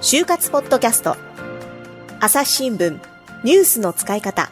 [0.00, 1.16] 就活ポッドキャスト。
[2.20, 3.00] 朝日新聞。
[3.42, 4.50] ニュースの使い方。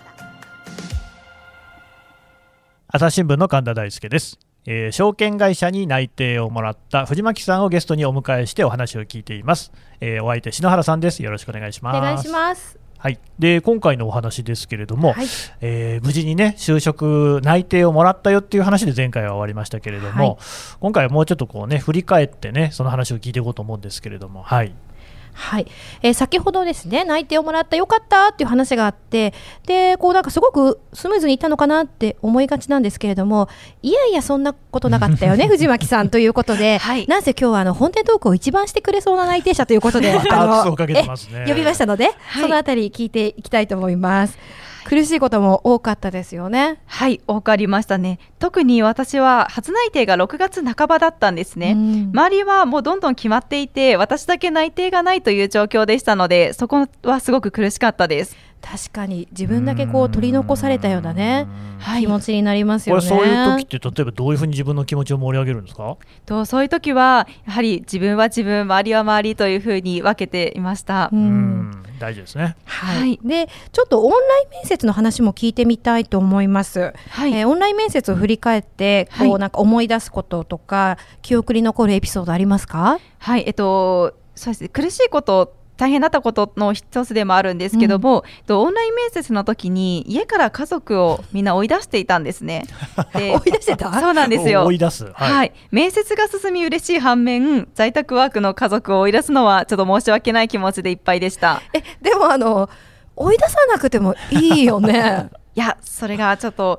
[2.89, 11.23] 朝日新聞の神田大輔です、えー証券会社に内定をもらった藤巻さんをゲストにお迎えしてお話を聞いています、えーお相手篠原さんです。
[11.23, 11.99] よろしくお願いします。
[11.99, 12.82] お願いします。
[13.03, 15.27] はい、で今回のお話ですけれども、はい。
[15.61, 20.37] えー無事にね就職内定をもらったよっていう話で前回は終わりましたけれども、はい。
[20.79, 24.73] 今回はもうちょっとこうね振り返ってねその話を聞いていこうと思うんですけれどもはい
[25.33, 25.67] はい、
[26.03, 29.35] えー先ほどですね内定をもらったよかったっていう話があって
[29.67, 33.49] でこうなんかすごくスムーズにいったのかなって思いがちなんですけれども
[33.83, 37.07] いやいやそんなことなかったよね 藤巻さんということで、はい。
[37.07, 40.13] なんせ今日はあの本店トークを一番してくれそうな内定者ということで
[41.47, 42.11] 呼びましたので、
[42.41, 42.43] い。
[42.43, 44.39] そのあたり聞いていきたいと思います。
[44.85, 46.81] 苦しいことも多かったですよね。
[46.87, 48.19] はい、多くありましたね。
[48.39, 51.73] 特に私は初内定が6月半ばだったんですね。
[51.73, 58.37] うん周りはもうどんどん決まっていて、私だけ内定がないという状況でしたので、そこはすごく苦しかったです。
[58.63, 61.49] 確かに自分だけこう取り残されたようなね
[61.81, 63.09] はい気持ちになりますよね。
[63.09, 65.97] これそういう時って例えばどういうふうに自分の気持ちを盛り上げるんですか？
[66.27, 71.09] とそういう時は、やはり自分は自分、周りは周りというふうに分けていました。
[71.13, 72.57] ううんん大事ですね。
[72.65, 73.21] はい、はい。
[73.25, 79.41] でちょっとオンライン面接の話も聞いてみたいと思います、はい、えーオンライン面接を振り返ってこう、はい。
[79.41, 82.99] なんか思い出すこととか記憶に残るエピソードありますか？
[83.19, 92.67] はい、えっと、そうですね、苦しいこと、大変だったことの一つでもあるんですけども、えっとオンライン面接の時に家から家族をみんな追い出していたんですね。
[93.15, 93.93] で追い出してた？
[94.01, 94.65] そうなんですよ。
[94.65, 101.61] 追い出すはい、面接が進み嬉しい反面、在宅ワークの家族を追い出すのはちょっと申し訳ない気持ちでいっぱいでした。
[101.75, 102.71] えでもあの
[103.17, 106.79] 追い出さなくてもいいよね いや、それがちょっと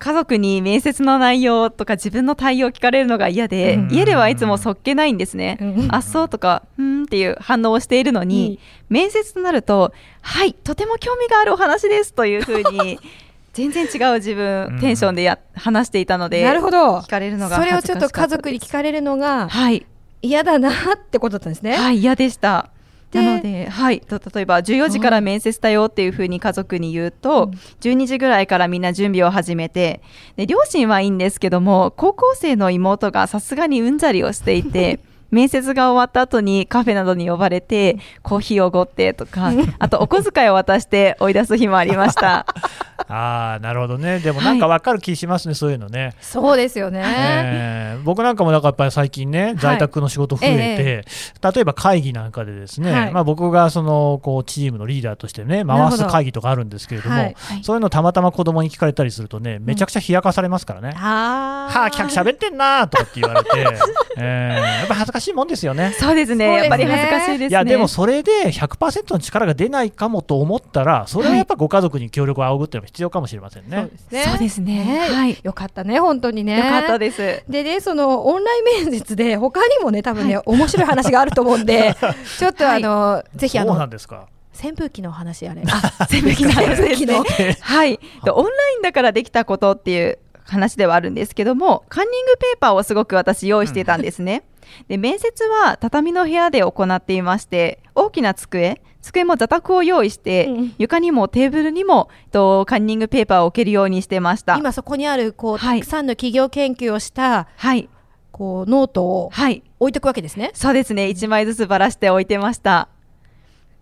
[0.00, 5.58] 家族に面接の内容とか自分の対応を聞かれるのが嫌で、うん家ではいつもそっけないんですね。
[5.60, 13.00] うんあっそうとか、うんっていう反応をしているのに、面接となると、はい、とても興味があるお話ですというふうに、
[13.52, 16.98] 全然違う自分、テンションでや話していたので、なるほど。
[16.98, 19.84] 聞かれるのがそれをちょっと家族に聞かれるのがはい、
[20.22, 20.72] 嫌だなっ
[21.10, 22.70] てことだったんですね、はい、嫌でした。
[23.10, 27.50] でなので、はい、と例えば14時から面接だよっていうふうに家族に言うと、
[27.80, 30.00] 12時ぐらいからみんな準備を始めて
[30.36, 35.00] で両親はいいんですけども高校生の妹がさすがにうんざりをしていて
[35.30, 42.46] 面接が終わった後にカフェなどに呼ばれてコーヒーをおごってとかあとお小遣いを渡して追い出す日もありました。
[43.08, 44.20] ああなるほどね。
[44.20, 46.14] でもなんかわかる気しますね、そういうのね。
[46.20, 53.12] そうですよね、えー僕なんかもだからやっぱり最近ね在宅の仕事増えて、例えば会議なんかでですね、はい。
[53.12, 60.94] まあ、僕がそのこうチームのリーダーとしてね回す会議とかあるんですけれども、はいそういうのたまたま子供に聞かれたりするとねめちゃくちゃ冷やかされますからね。
[60.96, 61.78] あー。
[61.78, 63.50] はあ、客喋ってんなーとかって言われて、
[64.16, 65.94] えーやっぱ恥ずかしいもんですよね。
[65.98, 66.54] そうですね。
[66.54, 67.46] やっぱり恥ずかしいですね。
[67.48, 73.76] いやでもそれで100%の力が出ないかもと思ったらそれはやっぱご家族に協力を仰ぐっていうのが必要かもしれませんね。
[73.76, 74.24] そうですね。
[74.24, 74.84] そうですね。
[74.84, 75.38] ねはい。
[75.42, 76.58] よかったね本当にね。
[76.58, 77.42] よかったです。
[77.48, 81.94] でね、そのオンライン面接で他にもね多分ね、面白い話があると思うんで
[82.38, 84.26] ちょっとあの、ぜひあそうなのんですか？
[84.62, 85.62] 扇風機の話あれ。
[85.62, 87.24] 扇風機の話です 扇風機の
[87.60, 90.18] はい、でオンラインだからできたことっていう
[90.50, 94.44] 話ではあるんですけどもカンニングペーパーをすごく私用意してたんですね。
[94.88, 100.74] で面接は畳の部屋で行っていまして大きな机机も座卓を用意して、うん。
[100.78, 104.56] 床にもテーブルにもとカンニングペーパーを置けるようにしてました。
[104.56, 105.80] 今そこにあるこう、はい。
[105.80, 107.88] たくさんの企業研究をしたはい、
[108.30, 110.50] こうノートをはい、置いておくわけですね。
[110.54, 111.06] そうですね。
[111.06, 112.88] 1枚ずつばらして置いてました。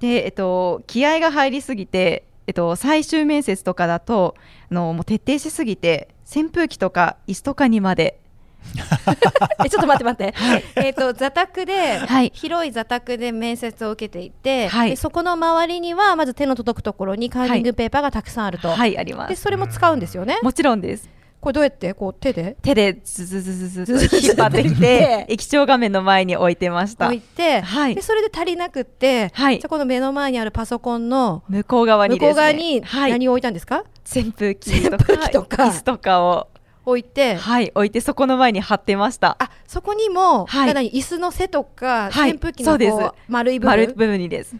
[0.00, 4.36] でえっと気合が入りすぎてえっと最終面接とかだと
[4.70, 8.20] あのもう徹底しすぎて扇風機とか椅子とかにまで。
[9.64, 10.34] えちょっと待って待って、
[10.76, 19.30] えーと、と座卓で、はい、広い座卓で面接を受けていて、はい、でそこの周りにはまず手の届くところにカーリングペーパーがたくさんあると、はい、あります。
[19.30, 20.38] でそれも使うんですよね。
[20.42, 21.08] もちろんです。
[21.40, 21.94] これどうやって？
[21.94, 22.56] こう手で？
[22.60, 35.64] 手でズズズズズ引っ張ってきて液晶画面の前に置いてました置いて、はい、でそれで足りなくって、はい、じゃこの目の前にあるパソコンの向こう側に、向こう側に何を置いたんですか、はい扇風機とか機とか。
[35.64, 36.48] 椅子とかを
[36.86, 39.36] 置いて、はい置いてそこの前に貼ってました。
[39.38, 40.74] あそこにも、はい。
[40.74, 42.92] 何椅子の背とか、はい扇風機のそうです。
[42.92, 43.68] こう丸い部分？
[43.70, 44.56] 丸い部分にです。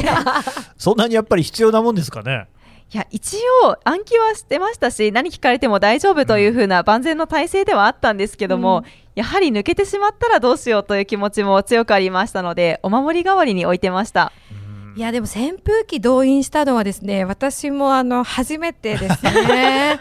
[0.76, 2.48] そんなにやっぱり必要なもんですかね？
[2.92, 8.84] いや一応暗記はしてましたし何聞かれても大丈夫というふうな万全の体制ではあったんですけども、
[9.16, 14.30] やはり抜けてしまったらどうしようという気持ちも強くありましたのでお守り代わりに置いてました
[14.96, 20.00] いやでも扇風機動員したのはですね私もあの初めてですね。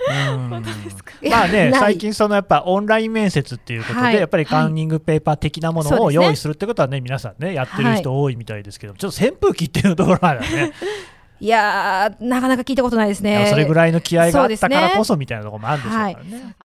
[1.29, 1.79] まあね、ない。
[1.81, 4.15] 最近、そのやっぱオンライン面接っていうことで、はい。
[4.15, 10.71] やっぱりカンニングペーパー的なものを用意するってことはね、皆さんね、やってる人多いみたいですけど、ちょっと扇風機っていうところはね、
[11.41, 13.47] いやーなかなか聞いたことないですね。
[13.49, 16.55] それぐらいの気合があったからこそみたいなところもあるんでしょうからね。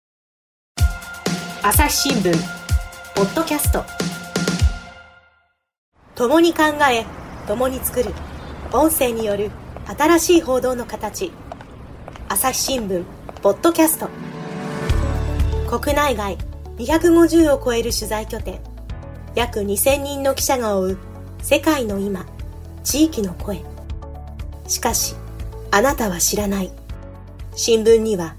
[1.63, 2.33] 朝日新聞
[3.15, 3.85] ポッドキャスト。
[6.15, 7.20] 共に考え
[7.51, 8.15] 共に作る。
[8.73, 9.51] 音声による
[9.99, 11.33] 新しい報道の形。
[12.29, 13.05] 朝日新聞
[13.43, 14.09] ポッドキャスト。
[15.69, 16.39] 国内外
[16.79, 18.61] 250を超える取材拠点。
[19.35, 20.99] 約2000人の記者が追う
[21.43, 22.25] 世界の今
[22.85, 23.65] 地域の声。
[24.69, 25.17] しかし
[25.73, 26.71] あなたは知らない。
[27.57, 28.37] 新聞には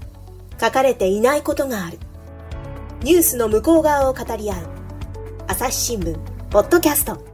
[0.58, 1.98] 書かれていないことがある。
[3.02, 4.66] ニュースの向こう側を語り合う
[5.48, 6.16] 朝日新聞
[6.48, 7.31] ポッドキャスト。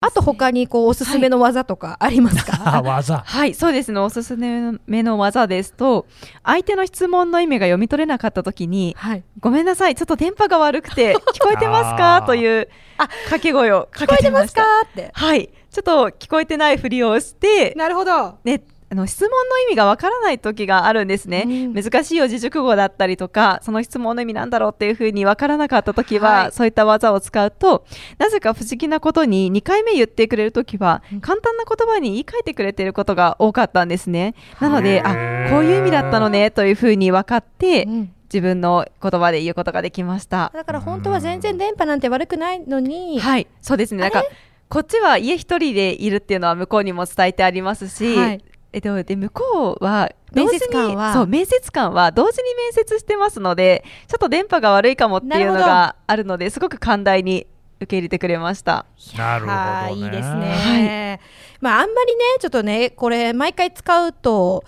[0.00, 3.22] あと他にこうおすすめの技とかありますか、 あ技。
[3.24, 4.00] はい、そうですね。
[4.00, 6.06] おすすめの技ですと、
[6.44, 12.22] 相手の質問の意味が読み取れなかったときに、はい、ごめんなさい、ちょっと電波が悪くて、 聞こえてますか？
[12.26, 14.62] というあ掛け声をか聞こえてますか？
[14.92, 15.10] けてました。
[15.10, 15.10] って。
[15.14, 18.38] はい、ちょっと聞こえてないふりをして、なるほど。
[18.44, 21.74] ね、あの質問の意味がわからない時があるんですね、うん。
[21.74, 26.52] 難しい四字熟語だったりとかその質問の意味なんだろうっていうふうにわからなかった時は、はい。
[26.52, 27.84] そういった技を使うと
[28.18, 31.20] なぜか不思議なことに2回目言ってくれる時は、うん。
[31.20, 34.34] 簡単な言葉に言い換えてくれてることが多かったんですね。
[34.60, 38.12] なのであこういう意味だったのねというふうに分かって、うん。
[38.32, 40.50] 自分の言葉で言うことができました。
[40.52, 43.46] だから本当は全然電波なんて悪くないのに、はい。
[43.62, 44.00] そうですね。
[44.00, 44.24] なんか
[44.68, 57.46] こっちは家一人でいるっていうのは向こうにも伝えてありますし、はいえっと、で向こうは面接官はそう面接官は同時に面接してますのでちょっと電波が悪いかもっていうのがあるのですごく寛大に
[57.78, 58.86] 受け入れてくれました。
[59.16, 59.58] なるほどね。
[59.58, 61.20] はいいいですね、
[61.60, 64.64] まああんまりねちょっとねこれ毎回使うと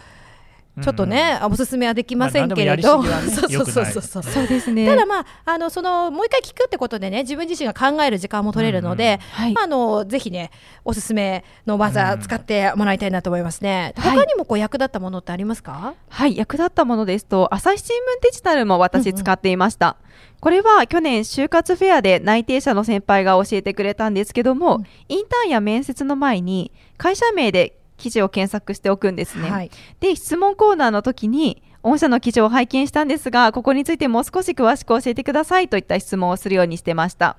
[0.82, 4.22] ちょっとね、おすすめはできませんけれど、まあ そうそうそうそう。
[4.22, 4.86] そうですね。
[4.86, 9.52] ただまああのそのもう一回聞くってことでね自分自身が考える時間も取れるので、はい。
[9.52, 10.50] まあ、あのぜひね
[10.84, 14.16] おすすめの技使ってもらいたいなと思いますね、はい。
[14.16, 19.96] 他にもこう役立ったものってありますか、はい、役立ったものですと、朝日新聞デジタルも私使っていました。
[20.40, 24.86] これは去年、就活フェアで内定者の先輩が教えてくれたんですけども、うん。
[25.08, 29.50] インターンや面接の前に会社名で記事を検索しておくんですね。
[29.50, 37.36] はいで、質問コーナーの時に、御社の記事を拝見したんですが、ここについてもう少し詳しく教えてくださいといった質問をするようにしてました。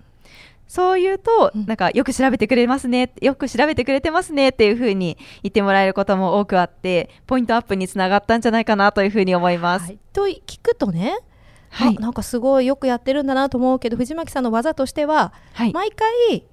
[0.67, 9.85] そう言うと、うんなんかよく調べてくれますね、よく調べてくれてますねっていうふうに言ってもらえることも多くあって、ポイントアップにつながったんじゃないかなというふうに思います。
[9.85, 11.17] はいと聞くとね、
[11.69, 16.44] はいあなんかすごいよくやってるんだなと思うけど藤巻さんの技としては、はい毎回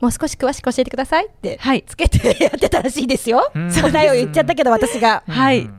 [0.00, 1.84] もう少し詳しく教えてくださいってはい。
[1.86, 3.50] つけてやってたらしいですよ。
[3.54, 3.70] うん。
[3.70, 5.22] 答えを言っちゃったけど私が。
[5.28, 5.34] うん。
[5.34, 5.70] はい。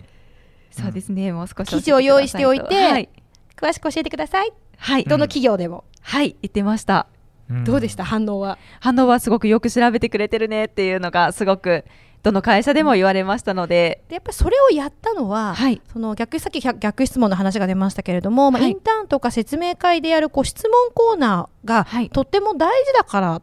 [0.71, 1.69] そうですね、もう少し。
[1.69, 3.09] 記事を用意しておいてはい、
[3.57, 4.53] 詳しく教えてください。
[4.77, 7.07] はい、どの企業でも、はい、言ってました。
[7.49, 7.63] うん。
[7.65, 8.05] どうでした？
[8.05, 8.57] 反応は。
[8.79, 11.83] 反応はすごくよく調べてくれてるねっていうのがすごく
[12.23, 15.81] どの会社でも言われましたので、でやっぱりそれをやったのは、はい。
[15.91, 18.71] その逆さっき逆逆質問の話が出ましたけれども、まあはい。
[18.71, 22.09] インターンとか説明会でやるこう質問コーナーが、はい。
[22.09, 23.41] とっても大事だから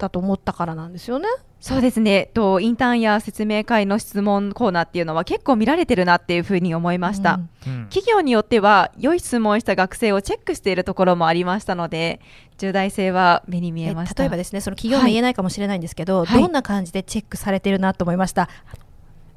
[0.00, 1.28] だと思ったからなんですよね。
[1.60, 2.30] そうですね。
[2.32, 7.34] とインターンや説明会の質問コーナーっていうのは結構見られてるなっていうふうに思いました、
[7.66, 7.72] うん。
[7.72, 7.84] うん。
[7.90, 12.20] 企業によっては良い質問した学生をチェックしているところもありましたので
[12.56, 14.22] 重大性は目に見えました。
[14.22, 16.40] 例えばですねその企業名言えないかもしれないんですけど、はい。
[16.40, 18.48] どんな感じでチェックされてるなと思いました？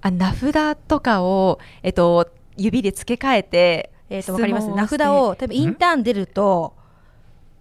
[0.02, 4.68] あ名札とかを、えっと、指で付け替えてえー、とわかります。
[4.70, 6.74] 名札を例えばインターン出ると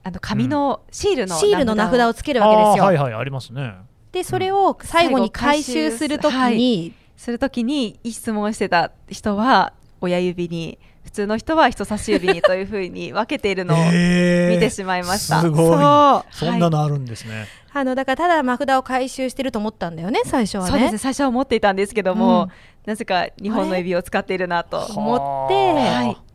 [0.05, 2.85] あの紙のシールのシールの名札をつつけるわけですよ。
[2.85, 3.75] はいはいありますね。
[4.11, 8.11] でそれを最後に回収するときに、するときにい。
[8.11, 14.55] い質問してた人は親指に普通の人は人差し指にというふうに分けているのを えー。
[14.55, 15.41] 見てしまいました。
[15.41, 15.67] すごい。
[15.67, 16.35] そう。
[16.35, 20.71] そんなのあるんですね、あのだからただ名札を回収してると思ったんだよね最初はね。
[20.71, 20.99] そうですね。
[20.99, 22.49] 最初は思っていたんですけども、うん。
[22.87, 24.81] なぜか日本の指を使っているなと。
[24.97, 26.32] 思ってはい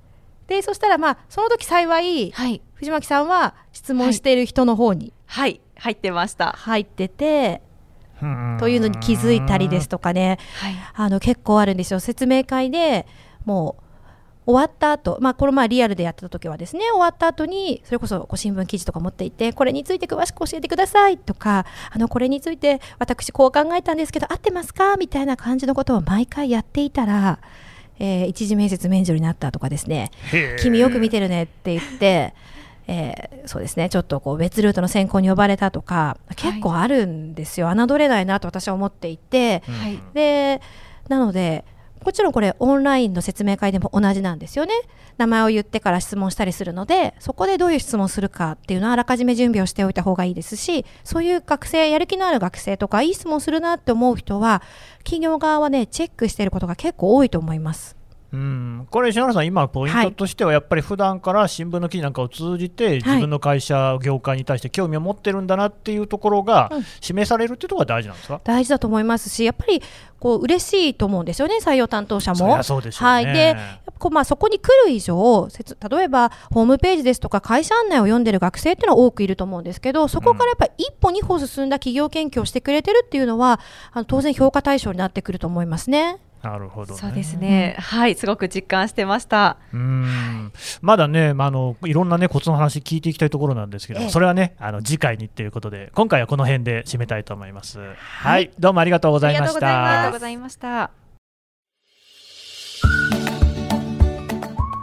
[0.48, 6.54] でそしたらまあその時幸いはい、藤巻さんは質問している人の方にはい、入ってました。
[6.54, 7.62] 入ってて、
[8.22, 8.58] うん。
[8.60, 10.40] というのに気づいたりですとかね。
[10.62, 12.00] はい、あの結構あるんですよ。
[12.00, 13.06] 説明会で
[13.46, 13.84] もう
[14.52, 24.96] 終わった後、まあこの前リアルでやってた時はですね終わった後にそれこそこう新聞記事とか持っていてこれについて詳しく教えてくださいとかあのこれについて私こう考えたんですけど合ってますか？
[24.96, 27.40] みたいな感じのことを毎回やっていたら、
[28.00, 30.12] えー一次面接免除になったとかですね。
[30.60, 32.34] 君よく見てるねって言って、
[32.88, 33.90] えーそうですね。
[33.90, 39.76] ちょっとこう別ルートの選考に呼ばれたとか結構あるんですよ、侮れないなと私は思っていて、うん。
[39.76, 40.62] はいで
[41.08, 41.64] なので
[42.04, 44.74] もちろんこれオンラインの説明会でも同じなんですよね
[45.18, 54.62] 名前を言ってから質問したりするのでそこでどういう質問するかっていうのはあらかじめ準備をしておいた方がいいですしそういう学生やる気のある学生とかいい質問するなって思う人は
[55.00, 57.97] 企業側はねチェックしてることが結構多いと思います。
[58.34, 66.84] うん、これ、篠原さん、今、ポイントとしては、やっぱり普段から新聞の記事なんかを通じて、自分の会社、業界に対して興味を持ってるんだなっていうところがうん。
[67.02, 69.82] 示されるっていうところが大事なんですか、大事だと思いますしやっぱり
[70.20, 72.62] こう嬉しいと思うんですよね採用担当者も。
[72.64, 72.96] そでね。
[72.96, 73.56] はい、で
[74.00, 75.48] こうまあそこに来る以上
[75.90, 83.60] 例えばホームページですとか会社案内を読んでる学生っていうのは多くいると思うんですけどそこからやっぱり一歩二歩進んだ企業研究をしてくれてるっていうのは
[83.92, 86.18] あの当然評価対象になってくると思いますね。
[86.48, 89.58] なるほど、ね、そうですね、はい、すごく実感してました。
[89.74, 90.54] うん。
[90.82, 94.10] まだね、まあ、あのいろんな、ね、コツの話聞いていきたいところなんですけど、ええ。
[94.10, 97.80] それはねあの次回にということで今回はこの辺で締めたいと思います。
[97.98, 99.90] はい、どうもありがとうございましありがとうございます。
[99.90, 100.92] ありがとうたございました。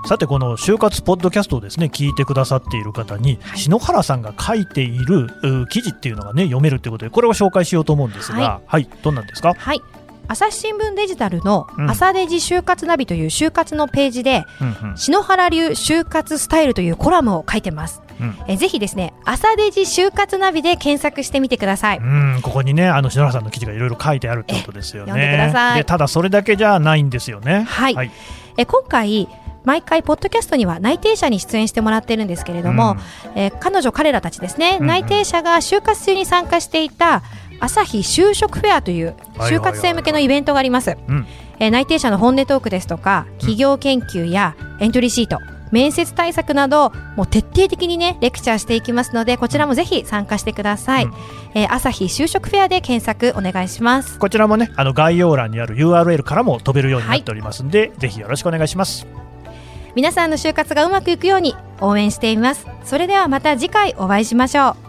[0.07, 8.87] さてこの就活ポッドキャストをですね聞いてくださっている方に、篠原さんが書いているう記事っていうのがね読めるということでこれを紹介しようと思うんですが、は、はい。
[9.03, 9.81] どんなんですか、はい
[10.27, 18.01] 朝日新聞デジタルのうん朝デジ就活ナビという就活のページで、うんうん篠原流就活スタイルというコラムを書いてます。
[18.21, 21.99] うんえぜひですね、朝デジ就活ナビで検索してみてください。
[21.99, 25.13] うんここにねあの篠原さんの記事がいろいろ書いてあるってことですよね。
[25.13, 27.65] え読んでくださいでただそれだけじゃないんですよね。
[27.69, 28.11] はいはい
[28.57, 29.29] え今回
[29.65, 32.97] 毎回ポッドキャストには内定者に出演してもらってるんですけれども、
[33.35, 37.23] えー彼女彼らたちですね、うんうん内定者が就活中に参加していた
[37.65, 40.99] 朝日就職フェアという就活生向けのイベントがあります、
[41.59, 45.39] 内定者の本音トークですとか企業研究やエントリーシート
[45.71, 51.15] 面接対策などもう徹底的にねレクチャーしていきますのでこちらもぜひ参加してください、うん。
[51.55, 54.19] えー朝日就職フェアで検索お願いします。
[54.19, 59.07] こちらもねあの概要欄にある URL からも飛べるようになっておりますんで、ぜひよろしくお願いします。
[59.97, 62.67] 皆さんの就活がうまくいくように応援しています。
[62.85, 64.84] それではまた次回お会いしましょう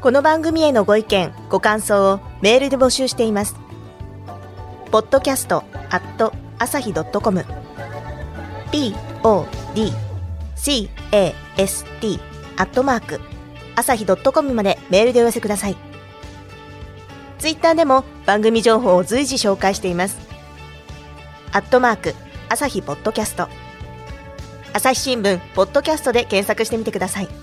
[0.00, 3.54] この番組へのご意見、ご感想をメールで募集しています。
[4.90, 7.44] podcast アット朝日 .com
[8.72, 9.92] p o d
[10.56, 12.18] c a s t
[12.56, 13.20] アットマーク
[13.76, 15.76] 朝日 .com までメールでお寄せください。
[17.38, 20.16] ツイッターでも番組情報を随時紹介しています。
[21.52, 22.14] アットマーク
[22.48, 23.48] 朝日ポッドキャスト
[24.72, 27.39] 朝日新聞ポッドキャストで検索してみてください。